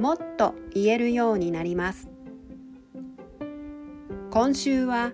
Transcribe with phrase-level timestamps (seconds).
[0.00, 2.08] もっと言えるようになります。
[4.30, 5.12] 今週は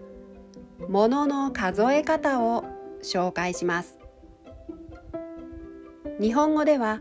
[0.88, 2.64] 物の数え方を
[3.02, 3.98] 紹介します。
[6.20, 7.00] 日本語では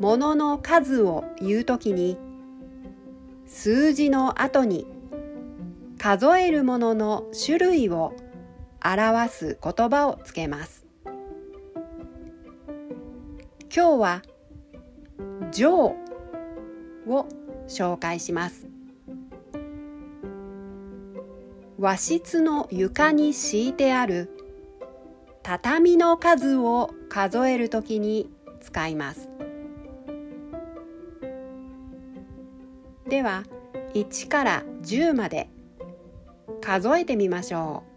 [0.00, 2.18] 物の数を言うときに
[3.46, 4.88] 数字の後に
[5.98, 8.12] 数えるものの種類を
[8.84, 10.84] 表す言葉をつけます。
[13.72, 14.22] 今日は
[15.52, 15.94] 「上」
[17.06, 17.26] を
[17.68, 18.66] 紹介します。
[21.78, 24.30] 和室の床に敷いてある
[25.42, 28.30] 畳の数を数えるときに
[28.60, 29.30] 使います。
[33.08, 33.42] では
[33.94, 35.50] 1から10まで
[36.60, 37.92] 数えてみましょう。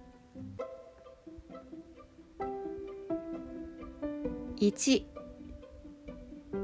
[4.60, 5.06] 1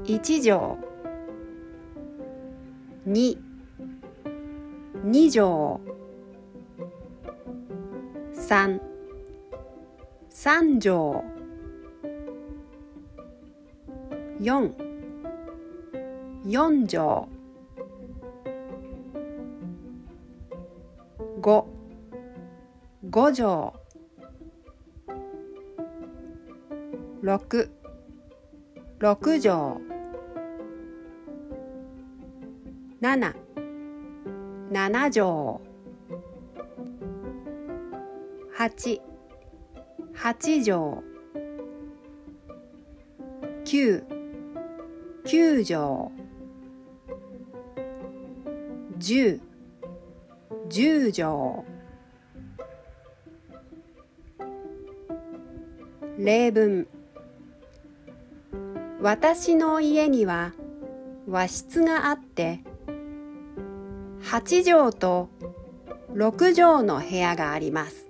[0.04, 0.91] 1畳。
[3.04, 3.36] 二。
[5.02, 5.80] 二畳
[8.32, 8.78] 三。
[10.28, 11.24] 三畳
[14.38, 14.62] 四。
[16.44, 17.28] 四畳
[21.42, 21.66] 五。
[23.10, 23.72] 五畳
[27.20, 27.38] 六。
[29.00, 29.91] 六畳
[33.02, 33.34] 七。
[34.70, 35.60] 七畳
[38.52, 39.00] 八。
[40.14, 41.02] 八畳
[43.64, 44.04] 九。
[45.24, 46.12] 九畳
[49.00, 49.40] 十。
[50.68, 51.64] 十畳
[56.18, 56.86] 例文。
[59.00, 60.52] 私の家には
[61.26, 62.60] 和室があって
[64.22, 65.28] 8畳と
[66.14, 68.08] 6畳の部屋があります。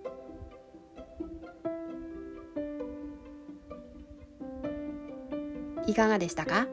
[5.86, 6.68] いかがでしたか？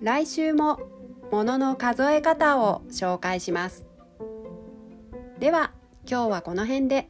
[0.00, 0.78] 来週も
[1.30, 3.86] 物の数え方を紹介します。
[5.38, 5.72] では
[6.08, 7.08] 今日はこの辺で。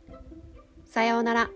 [0.87, 1.51] さようなら。